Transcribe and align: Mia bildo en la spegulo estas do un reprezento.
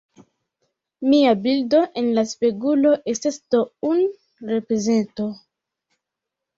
Mia 1.13 1.33
bildo 1.43 1.83
en 2.03 2.09
la 2.17 2.25
spegulo 2.33 2.95
estas 3.15 3.39
do 3.55 3.63
un 3.93 4.05
reprezento. 4.57 5.33